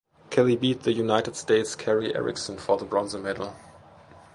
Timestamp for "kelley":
0.31-0.55